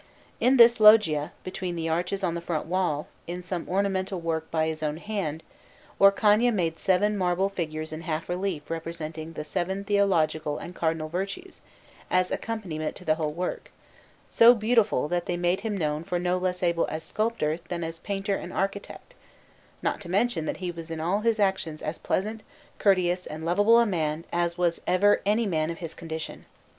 In 0.39 0.57
this 0.57 0.79
Loggia, 0.79 1.31
between 1.43 1.75
the 1.75 1.87
arches 1.87 2.23
on 2.23 2.33
the 2.33 2.41
front 2.41 2.65
wall, 2.65 3.05
in 3.27 3.43
some 3.43 3.69
ornamental 3.69 4.19
work 4.19 4.49
by 4.49 4.65
his 4.65 4.81
own 4.81 4.97
hand, 4.97 5.43
Orcagna 5.99 6.51
made 6.51 6.79
seven 6.79 7.15
marble 7.15 7.49
figures 7.49 7.93
in 7.93 8.01
half 8.01 8.27
relief 8.27 8.71
representing 8.71 9.33
the 9.33 9.43
seven 9.43 9.83
Theological 9.83 10.57
and 10.57 10.73
Cardinal 10.73 11.07
Virtues, 11.07 11.61
as 12.09 12.31
accompaniment 12.31 12.95
to 12.95 13.05
the 13.05 13.13
whole 13.13 13.31
work, 13.31 13.69
so 14.27 14.55
beautiful 14.55 15.07
that 15.07 15.27
they 15.27 15.37
made 15.37 15.59
him 15.61 15.77
known 15.77 16.03
for 16.03 16.17
no 16.17 16.35
less 16.39 16.63
able 16.63 16.87
as 16.87 17.03
sculptor 17.03 17.57
than 17.69 17.83
as 17.83 17.99
painter 17.99 18.35
and 18.35 18.51
architect; 18.51 19.13
not 19.83 20.01
to 20.01 20.09
mention 20.09 20.45
that 20.45 20.57
he 20.57 20.71
was 20.71 20.89
in 20.89 20.99
all 20.99 21.19
his 21.19 21.39
actions 21.39 21.83
as 21.83 21.99
pleasant, 21.99 22.41
courteous, 22.79 23.27
and 23.27 23.45
lovable 23.45 23.79
a 23.79 23.85
man 23.85 24.25
as 24.33 24.57
was 24.57 24.81
ever 24.87 25.21
any 25.27 25.45
man 25.45 25.69
of 25.69 25.77
his 25.77 25.93
condition. 25.93 26.45